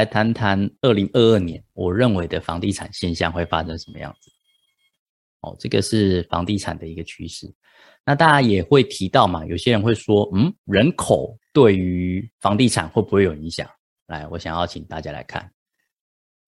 [0.00, 4.30] 来谈谈二零二二年，我认为的房地产现象会发生什么样子？
[5.42, 7.46] 哦，这个是房地产的一个趋势。
[8.02, 13.68] 那大家也会提到嘛，有些人会说，嗯，人口对于房地产会不会有影响？
[14.06, 15.52] 来，我想要请大家来看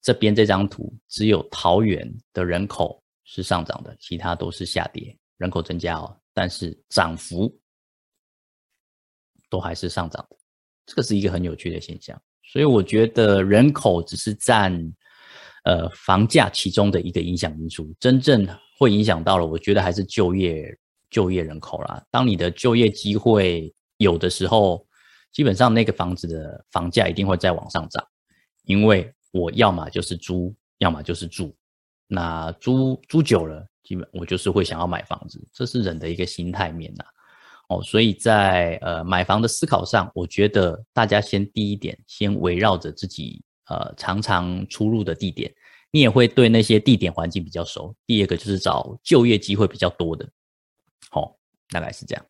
[0.00, 7.54] 这边这张图，只有桃园的人口是上涨的，其他都是下跌，人口增加哦，但是涨幅
[9.50, 10.38] 都还是上涨的，
[10.86, 12.18] 这个是一个很有趣的现象。
[12.52, 14.92] 所以我觉得人口只是占
[15.64, 18.46] 呃房价其中的一个影响因素，真正
[18.78, 20.76] 会影响到了，我觉得还是就业。
[21.12, 24.82] 就业人口啦，当你的就业机会有的时候，
[25.30, 28.02] 基本上那个房子的房价一定会再往上涨，
[28.64, 31.54] 因为我要么就是租，要么就是住，
[32.06, 37.04] 那租租久了，基本我就是会想要买房子，这是人的一个心态面呐。
[37.72, 45.50] 哦，所以在呃买房的思考上，我觉得大家先第一点，先围绕着自己呃常常出入的地点，
[45.90, 47.94] 你也会对那些地点环境比较熟。
[48.06, 50.28] 第二个就是找就业机会比较多的。
[51.10, 51.34] 好，
[51.70, 52.26] 大概是这样。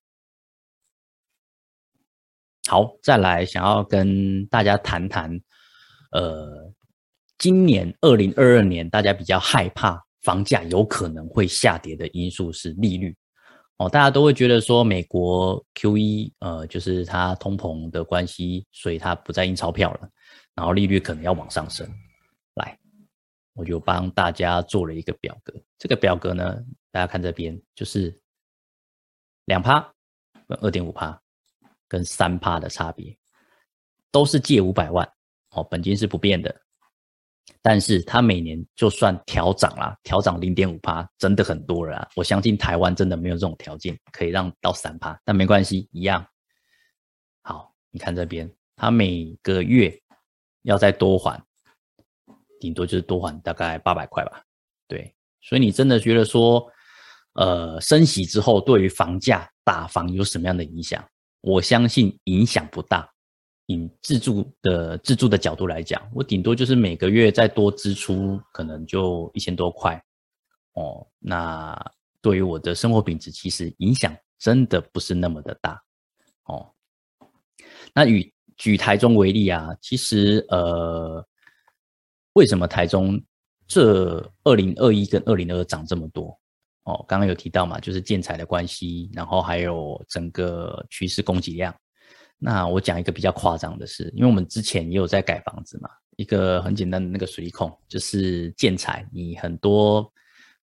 [2.68, 5.40] 好，再来想要跟大家谈谈，
[6.12, 6.72] 呃，
[7.38, 13.16] 今年二零二二年大家比较害怕房价有可能会下跌的因素是利率。
[13.82, 20.08] 哦，大家都会觉得说美国 Q E 呃，就是它通膨的关系，所以它不再印钞票了，
[20.54, 21.88] 然后利率可能要往上升。
[22.54, 22.78] 来，
[23.54, 28.16] 我就帮大家做了一个表格，这个表格呢，大家看这边就是。
[29.46, 29.92] 两趴
[30.60, 31.20] 二点五趴
[31.88, 33.12] 跟三趴的差别，
[34.12, 35.04] 都是借五百万
[35.50, 36.54] 哦，本金是不变的，
[37.60, 42.08] 但是它每年就算调涨啦，调涨零点五趴，真的很多了。
[42.16, 46.26] 我相信台湾真的没有这种条件可以让到三趴，但没关系，一样。
[47.42, 49.92] 好，你看这边，它每个月
[50.62, 51.42] 要再多还，
[52.60, 54.42] 顶多就是多还大概八百块吧。
[54.88, 56.66] 对，所以你真的觉得说。
[57.34, 61.02] 呃，升息之后对于房价打房有什么样的影响？
[61.40, 63.10] 我相信影响不大。
[63.66, 70.02] 以自住的自住的角度来讲，我顶多就是每个月再多支出，可能就一千多块。
[70.74, 71.78] 哦，那
[72.20, 75.80] 对于我的生活品质，其实影响真的不是那么的大。
[76.44, 76.68] 哦，
[77.94, 81.24] 那以举台中为例啊，其实呃，
[82.32, 83.22] 为什么台中
[83.66, 86.36] 这二零二一跟二零二涨这么多？
[86.84, 91.72] 哦，刚刚有提到嘛，就是建材的关系，然后还有整个趋势供给量。
[92.44, 100.12] 那我讲一个比较夸张的事，因为我们之前也有在改房子嘛，一个很简单的那个水力控，就是建材，你很多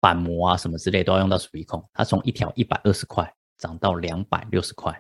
[0.01, 4.99] 板模啊什么之类都要用到水力控，它从一条一百二十块涨到两百六十块。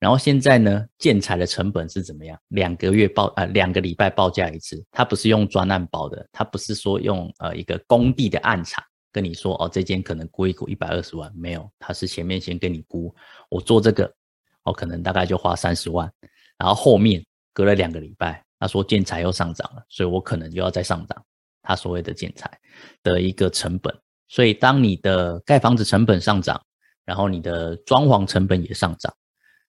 [0.00, 2.36] 然后现在呢，建材的成本是怎么样？
[2.48, 8.84] 两个月报呃两个礼拜报价一次，它不是用专案包的，它不是说用呃一个工地的暗场。
[9.12, 13.14] 跟你说哦，这间可能估一估一百二十万，没有，他是前面先跟你估，
[13.48, 14.12] 我做这个，
[14.66, 16.12] 哦，可能大概就花三十万，
[16.58, 21.24] 然后后面隔了两个礼拜，他说建材又上涨了，所以我可能就要再上涨，
[21.62, 22.50] 他所谓的建材
[23.02, 23.96] 的一个成本，
[24.28, 26.60] 所以当你的盖房子成本上涨，
[27.06, 29.10] 然后你的装潢成本也上涨，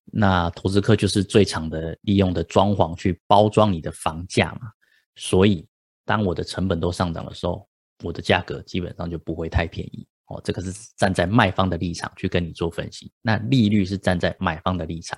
[0.06, 4.72] 那投资客就是最常的利用的装潢去包装你的房价嘛，
[5.16, 5.66] 所以
[6.03, 7.66] 当我的成本都上涨的时候。
[8.03, 15.17] 我的价格基本上就不会太便宜哦，这个是站在卖方的立场去跟你做分析，那利率是站在买方的立场，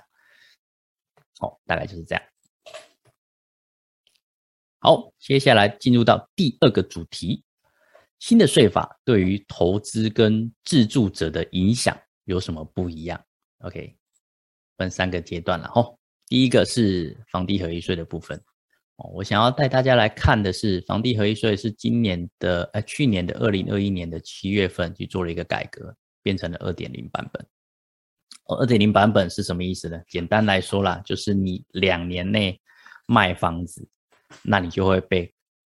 [1.40, 2.24] 哦，大概就是这样。
[4.78, 7.44] 好，接下来进入到第二个主题，
[8.18, 13.22] 新的税法对于投资跟自住者的影响有什么不一样
[13.58, 13.96] ？OK，
[14.78, 15.84] 分三个阶段了哈，
[16.28, 18.42] 第一个是房地合一税的部分。
[19.14, 27.46] 我想要带大家来看的是房地合一税，是今年的呃去年的二零二一年的七月份去做了一个改革，变成了二点零版本。
[28.44, 30.00] 哦，二点零版本是什么意思呢？
[30.08, 32.60] 简单来说啦，就是你两年内
[33.06, 33.88] 卖房子，
[34.42, 35.32] 那你就会被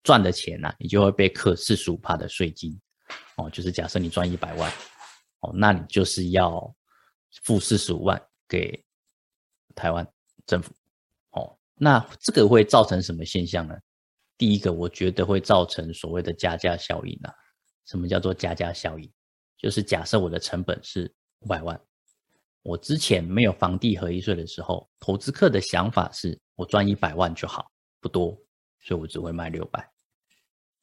[0.03, 2.81] 赚的钱呐，你就会被课四十五趴的税金。
[3.37, 4.71] 哦，就是假设你赚一百万，
[5.41, 6.75] 哦，那你就是要
[7.43, 8.85] 付四十五万给
[9.75, 10.07] 台湾
[10.47, 10.73] 政府。
[11.83, 13.75] 那这个会造成什么现象呢？
[14.37, 17.33] 第一个，我觉得会造成所谓的加价效应啊。
[17.87, 19.11] 什么叫做加价效应？
[19.57, 21.81] 就是假设我的成本是五百万，
[22.63, 28.39] 我之前没有房地合一税的时候，投资客的想法是我赚一百万就好，不多，
[28.79, 29.91] 所以我只会卖六百。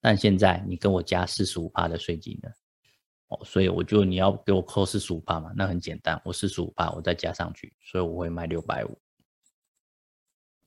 [0.02, 2.50] 但现在你跟我加四十五趴的税金呢？
[3.28, 5.52] 哦，所以我就你要给我扣四十五趴嘛？
[5.56, 9.00] 那很简单，我四十五趴我再加上去，所以我会卖六百五。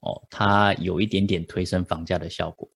[0.00, 2.68] 哦，它有一点点推升房价的效果。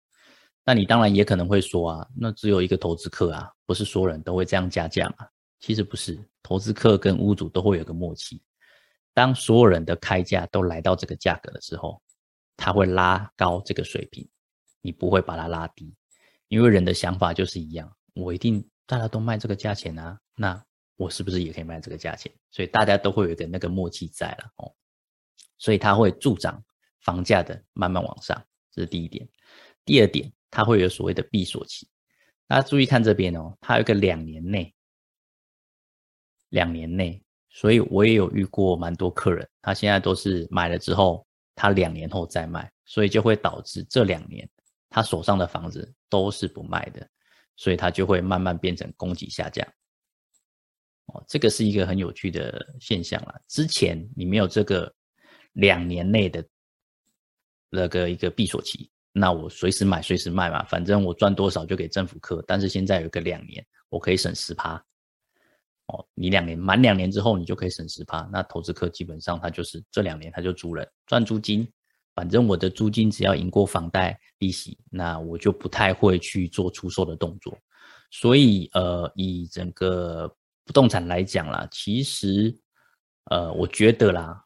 [0.64, 5.26] 那你当然也可能会说啊，那只有一个投资客啊，不是所有人都会这样加价嘛？
[5.60, 8.42] 其实不是，投资客跟屋主都会有个默契，
[9.12, 12.02] 当所有人的开价都来到这个价格的时候，
[12.56, 14.28] 他会拉高这个水平，
[14.80, 15.94] 你不会把它拉低，
[16.48, 20.62] 因为人的想法就是一样，我一定大家都卖这个价钱啊，那
[20.96, 22.30] 我是不是也可以卖这个价钱？
[22.50, 24.72] 所以大家都会有一个那个默契在了哦，
[25.58, 26.62] 所以它会助长
[27.04, 29.28] 房价的慢慢往上，这是第一点。
[29.84, 30.32] 第二点。
[30.56, 31.84] 它会有所谓的闭锁期，
[32.46, 34.72] 大家注意看这边哦，它有一个两年内，
[36.50, 37.20] 两年内，
[37.50, 44.48] 所以我也有遇过蛮多客人，他现在都是买了之后，他两年后再卖，所以就会导致这两年
[44.90, 47.04] 他手上的房子都是不卖的，
[47.56, 49.66] 所以他就会慢慢变成供给下降。
[51.06, 53.42] 哦，这个是一个很有趣的现象了。
[53.48, 54.94] 之前你没有这个
[55.54, 56.46] 两年内的
[57.74, 58.88] 那个一个闭锁期。
[59.16, 62.42] 那我随时买随时卖嘛，反正我赚多少就给政府课。
[62.46, 64.74] 但是现在有个两年，我可以省十趴。
[65.86, 68.28] 哦，你两年满两年之后，你就可以省十趴。
[68.32, 71.64] 那投资客基本上他就是这两年他就租人赚租金，
[72.14, 77.56] 反正我的租金只要赢过房贷利息，那我就不太会去做出售的动作。
[78.10, 80.26] 所以呃，以整个
[80.64, 82.52] 不动产来讲啦，其实
[83.30, 84.44] 呃，我觉得啦，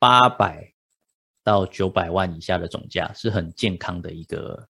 [0.00, 0.74] 八百。
[1.48, 4.68] 到九百万以下的总价是很健康的一个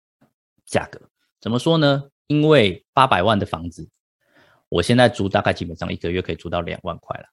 [0.65, 1.01] 价格。
[1.41, 2.09] 怎么说呢？
[2.27, 3.85] 因为八百万的房子，
[4.69, 7.25] 我现在租大概基本上一个月可以租到两万块了。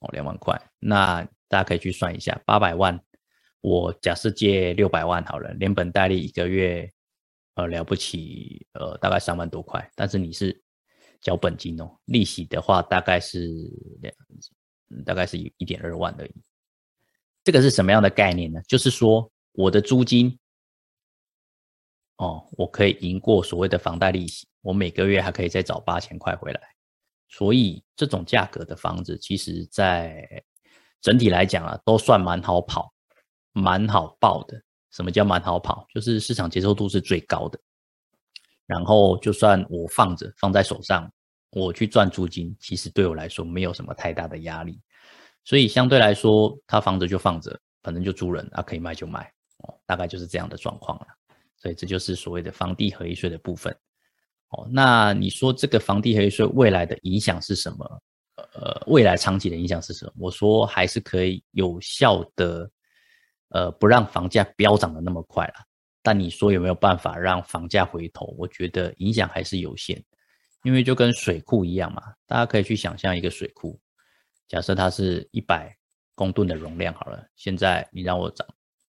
[0.00, 3.00] 哦，两万块，那大家可以去算一下，八百万，
[3.60, 6.90] 我假设借六百万好了，连本带利一个月，
[7.54, 9.88] 呃，了不起，呃，大概三万多块。
[9.94, 10.60] 但是你是
[11.20, 13.46] 交本金哦，利息的话大概是
[14.00, 14.12] 两，
[15.04, 16.34] 大概是一点二万而已。
[17.44, 18.60] 这个是什么样的概念呢？
[18.68, 20.38] 就是说，我的租金，
[22.16, 26.60] 哦，我可以赢过所谓的房贷利息，我每个月还可以再找八千块回来。
[27.28, 30.42] 所以，这种价格的房子，其实在
[31.00, 32.92] 整体来讲啊，都算蛮好跑、
[33.52, 34.62] 蛮好报的。
[34.90, 35.86] 什么叫蛮好跑？
[35.92, 37.58] 就是市场接受度是最高的。
[38.66, 41.10] 然后，就算我放着放在手上，
[41.50, 44.78] 我去赚租金，其实对我来说没有什么太大的压力。
[45.44, 51.06] 所以相对来说，他房子就放着，反正就租人啊，可以卖就卖哦，大概就是这样的状况了。
[51.56, 53.72] 所以这就是所谓的房地合一税的部分
[54.50, 54.68] 哦。
[54.70, 58.02] 那你说这个房地合一税未来的影响是什么？
[58.54, 60.12] 呃，未来长期的影响是什么？
[60.16, 62.68] 我说还是可以有效的，
[63.50, 65.54] 呃，不让房价飙涨的那么快了。
[66.02, 68.34] 但你说有没有办法让房价回头？
[68.38, 70.02] 我觉得影响还是有限，
[70.64, 73.78] 因为就跟水库一样嘛，大家可以去想象一个水库。
[74.52, 75.74] 假设它是一百
[76.14, 78.46] 公吨的容量好了，现在你让我涨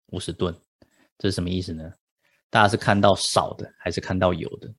[0.05, 0.55] 五十吨，
[1.17, 1.91] 这是什么意思呢？
[2.49, 4.73] 大家是看到少的还是看到有的？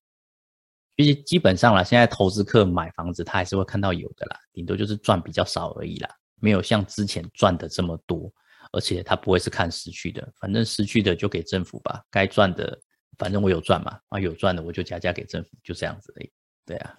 [0.97, 8.33] 其实基本上啦，现在投资客买房子他还是会看到有的啦，顶多就是赚比较少而已啦，没有像之前赚的这么多，
[8.73, 12.81] 而且他不会是看失去的，反正失去的就给政府吧，该赚的
[13.19, 16.33] 反正我有赚嘛，啊有赚的我就加价给政府，就这样子而已。
[16.65, 16.99] 对啊，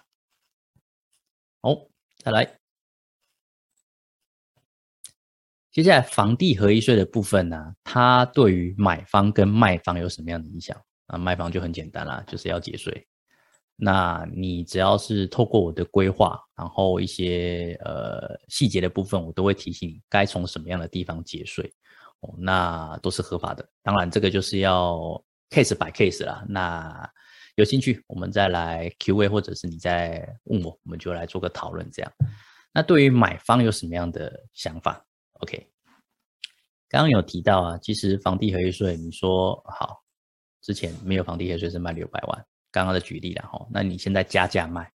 [1.62, 1.76] 好，
[2.20, 2.61] 再来。
[5.72, 10.78] 接下来，房地合一税的部分呢，它对于买方跟卖方有什么样的影响？
[11.08, 13.08] 啊，卖方就很简单啦，就是要节税。
[13.78, 21.72] 那你只要是透过我的规划，然后一些呃细节的部分，我都会提醒你该从什么样的地方节税，
[22.20, 23.66] 哦，那都是合法的。
[23.82, 26.46] 当然，这个就是要 case by case 啦。
[26.50, 27.10] 那
[27.56, 31.90] 有兴趣，我们再来 Q&A，或者是你再问我，我们就来做个讨论。
[31.92, 32.12] 这样，
[32.74, 35.04] 那对于买方有什么样的想法
[35.42, 35.72] ？OK，
[36.88, 40.04] 刚刚有提到啊，其实房地合一税，你说好，
[40.62, 44.92] 之前没有房地合一税是卖六百万，刚刚的举例了哈，那你现在加价卖，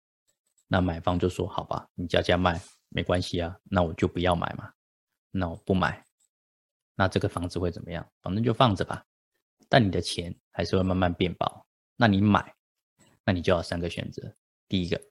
[0.67, 4.71] 那买方就说好吧，你加价卖没关系啊，那我就不要买嘛，
[5.31, 6.05] 那我不买，
[6.95, 8.07] 那这个房子会怎么样？
[8.21, 9.03] 反正就放着吧，
[9.67, 12.53] 但你的钱还是会慢慢变薄，那你买，
[13.23, 14.35] 那你就要三个选择，
[14.67, 15.01] 第一个，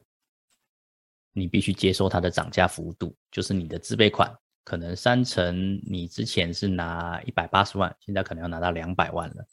[1.33, 4.33] 你必须接受它的涨价幅度，就是你的自备款。
[4.65, 9.47] 可能三成，你之前是拿一百八十万，现在可能要拿到两百万了，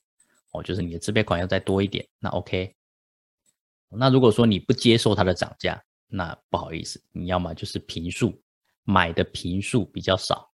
[0.52, 2.74] 哦，就是你的自备款要再多一点，那 OK。
[3.90, 8.42] 那如果说你不接受它的涨价，那不好意思，你要么就是平数
[8.86, 10.50] 买的平数比较少，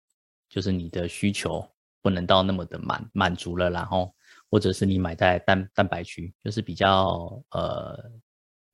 [0.50, 1.64] 就是你的需求
[2.02, 4.12] 不能到那么的满满足了，然后
[4.50, 8.12] 或者是你买在蛋蛋白区，就是比较呃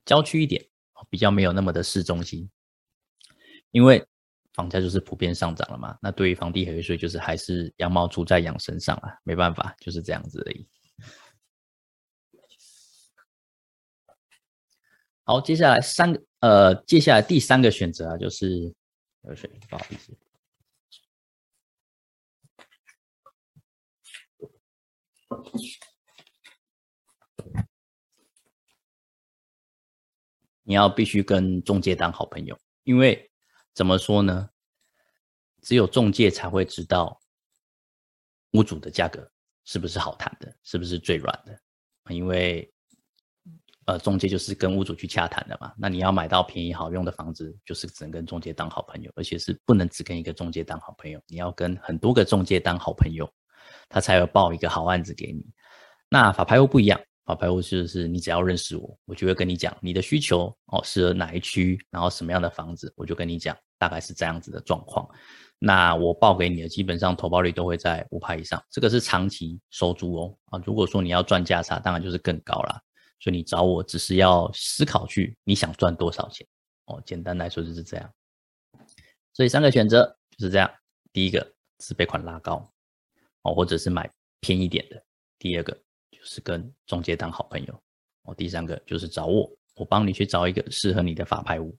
[0.05, 0.65] 郊区一点，
[1.09, 2.49] 比较没有那么的市中心，
[3.71, 4.01] 因为。
[4.53, 5.97] 房价就是普遍上涨了嘛。
[6.01, 10.67] 那对于房地合一税，就是还是羊毛出在羊身上啊，没办法，就是这样子而已。
[15.25, 18.73] 好，接下来三个，呃，接下来第三个选择啊，就是
[19.21, 20.17] 有水，不好意思。
[30.65, 33.31] 你要必须跟中介当好朋友，因为
[33.73, 34.49] 怎么说呢？
[35.61, 37.19] 只有中介才会知道
[38.51, 39.25] 屋主的价格
[39.63, 41.57] 是不是好谈的，是不是最软的。
[42.09, 42.69] 因为
[43.85, 45.73] 呃，中介就是跟屋主去洽谈的嘛。
[45.77, 53.29] 那你要买到便宜好用的房子，就是只能跟中介当好朋友，而且是不能只跟一个中介当好朋友，你要跟很多个中介当好朋友，
[53.89, 55.45] 他才有报一个好案子给你。
[56.09, 57.01] 那法拍屋不一样。
[57.25, 65.07] 法拍屋就是你只要认识我，我就会跟你讲你的需求哦，适合哪一区，然后什么样的房子，我就跟你讲，大概是这样子的状况。
[65.57, 70.61] 那我报给你的基本上投报率都会在五排以上，这个是长期收租哦啊。
[70.65, 72.81] 如果说你要赚价差，当然就是更高啦。
[73.21, 76.45] 所以你找我只是要思考去你想赚多少钱
[76.87, 78.13] 哦，简单来说就是这样。
[79.31, 80.03] 所以三个选择
[80.37, 80.69] 就是这样，
[81.13, 82.69] 第一个自备款拉高
[83.43, 84.11] 哦，或者是买
[84.41, 85.01] 偏一点的，
[85.39, 85.79] 第二个。
[86.23, 87.83] 是跟中介当好朋友
[88.23, 88.35] 哦。
[88.35, 91.75] 第三个就是找我，我帮你去找一个适合你的法拍屋，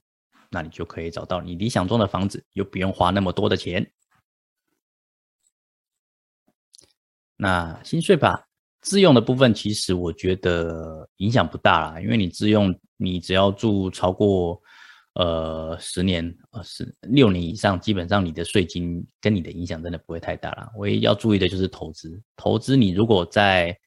[0.49, 3.91] 那你就可以找到你理想中的房子，又不用花那么多的钱。
[7.37, 8.47] 那新税法
[8.79, 14.61] 自用的部分，其实我觉得影响不大啦，因为你自用，你只要住超过
[15.15, 20.71] 呃十年、呃十六年以上，基本上你的税金跟你的影响真的不会太大啦。
[20.77, 23.77] 唯一要注意的就是投资，投资你如果在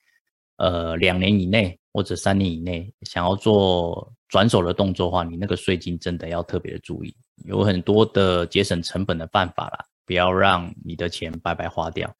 [0.58, 12.12] 呃，两年以内或者三年以内想要做转手的动作的话，你那个税金真的要特别的注意，有很多的节省成本的办法啦，不要让你的钱白白花掉。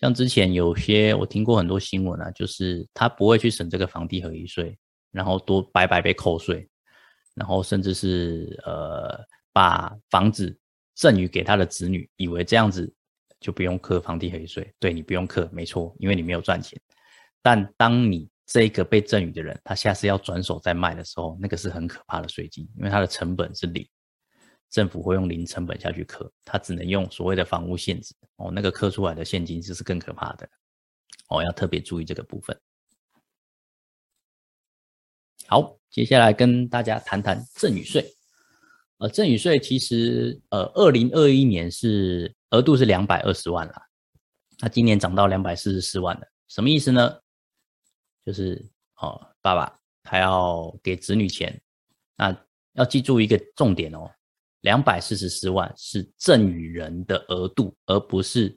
[0.00, 4.76] 像之前有些我听过很多新闻啊，就是他不会去省这个房地合一税，
[5.12, 6.68] 然后多白白被扣税，
[7.34, 9.18] 然后甚至是呃
[9.52, 10.54] 把房子
[10.96, 12.92] 赠予给他的子女，以为这样子
[13.40, 14.68] 就不用课房地合一税。
[14.80, 16.80] 对你不用课，没错，因为你没有赚钱。
[17.44, 23.86] 但当你这个被赠予的人，他下次要转手再卖的时候，那个是很可怕的税金，因为它的成本是零，
[24.70, 30.48] 政府会用零成本下去克，他只能用所谓的房屋限制哦，那个刻出来的现金就是更可怕的
[31.28, 32.58] 哦，要特别注意这个部分。
[35.46, 38.10] 好，接下来跟大家谈谈赠与税。
[38.96, 43.74] 呃，赠与税其实呃，二零二一年是额度是两百二十万了，
[44.60, 47.20] 那今年涨到两百四十四万了，什么意思呢？
[48.24, 48.64] 就是
[48.96, 51.60] 哦，爸爸他要给子女钱，
[52.16, 52.36] 那
[52.72, 54.10] 要记住一个重点哦，
[54.60, 58.56] 两百四十四万是赠与人的额度，而不是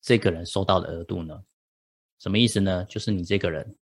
[0.00, 1.42] 这个人收到的额度呢？
[2.20, 2.84] 什么意思呢？
[2.84, 3.76] 就是你这个人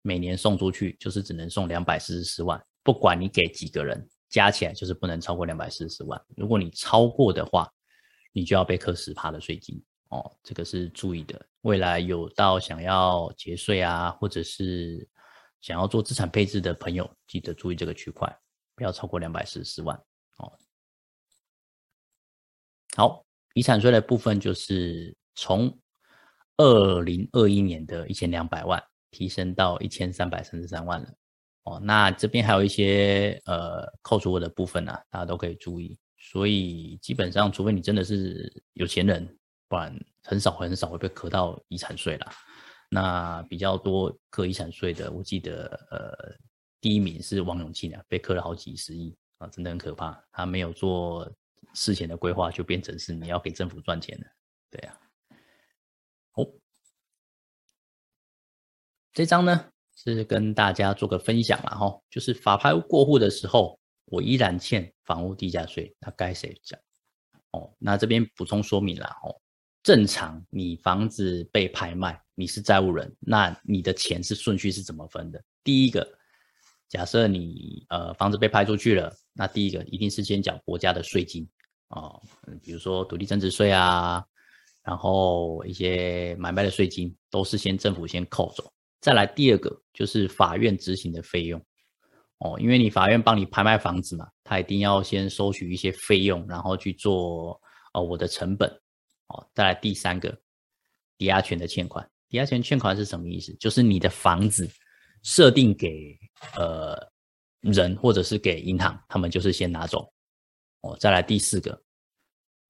[0.00, 6.20] 每年送出去，就是只能送两百四十四万，不管你给几个人，加起来就是不能超过两百四十四万。
[6.36, 7.70] 如果你超过的话，
[8.32, 9.82] 你就要被扣十趴的税金。
[10.08, 11.46] 哦，这个是注意的。
[11.62, 15.08] 未来有到想要节税啊，或者是
[15.60, 18.38] 想要做资产配置的朋友，记得注意这个区块，
[18.76, 19.96] 不要超过两百四十四万。
[20.38, 20.52] 哦，
[22.96, 25.76] 好，遗产税的部分就是从
[26.56, 31.14] 二零二一年的一千两百万提升到一千三百三十三万了。
[31.64, 35.98] 哦，那这边还有一些呃扣除的部分呢，大家都可以注意。
[36.18, 39.38] 所以基本上，除非你真的是有钱人。
[39.68, 42.32] 不然很少很少会被磕到遗产税啦。
[42.88, 46.36] 那比较多磕遗产税的，我记得呃
[46.80, 50.22] 第一名是王永庆啊，被磕了好几十亿啊，真的很可怕。
[50.30, 51.30] 他没有做
[51.74, 54.26] 事前的规划，就变成是你要给政府赚钱了，
[54.70, 55.00] 对啊。
[56.32, 56.44] 好，
[59.12, 66.76] 这张呢是跟大家做个分享了哈，就是法拍过户的时候，我依然欠房屋地价税，那该谁缴？
[67.52, 69.40] 哦，那这边补充说明了哦。
[69.82, 75.42] 正常，你房子被拍卖，你是债务人，那你的钱是顺序是怎么分的？
[75.64, 76.06] 第一个，
[76.88, 81.48] 假设你呃房子被拍出去了，那第一个一定是先缴国家的税金
[81.88, 82.22] 哦，
[82.62, 84.24] 比如说土地增值税啊，
[84.84, 88.72] 然后一些买卖的税金都是先政府先扣走。
[89.00, 91.60] 再来第二个就是法院执行的费用
[92.38, 97.60] 哦，因为你法院帮你拍卖房子嘛，他一定要先收取一些费用，然后去做
[97.94, 98.72] 哦我的成本。
[99.54, 100.36] 再来第三个，
[101.18, 102.08] 抵押权的欠款。
[102.28, 103.54] 抵押权欠款是什么意思？
[103.60, 104.68] 就是你的房子
[105.22, 106.18] 设定给
[106.56, 106.96] 呃
[107.60, 110.10] 人或者是给银行，他们就是先拿走。
[110.80, 111.80] 哦，再来第四个，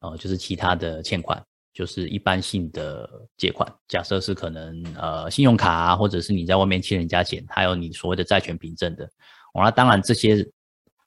[0.01, 1.43] 呃，就是其他的欠款，
[1.73, 3.67] 就是一般性的借款。
[3.89, 9.05] 假设是可能呃信用卡啊，或者是你在外面欠人家钱，还有你所谓的债权凭证的，
[9.55, 10.45] 哦，那当然这些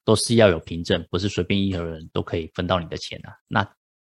[0.03, 3.35] 都是要有凭证，不是随便一个人都可以分到你的钱啊。
[3.47, 3.74] 那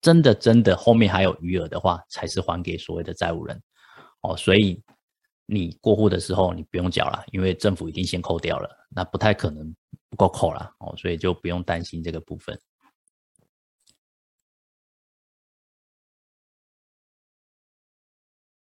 [0.06, 3.60] 真的真的后面还有余额的话，才是还给所谓的债务人。
[4.20, 4.80] 哦，所以
[5.46, 9.74] 你过户的时候你不用缴了，因为政府已经先扣掉了，那不太可能
[10.08, 10.70] 不够扣了。
[10.78, 12.56] 哦，所以就不用担心这个部分。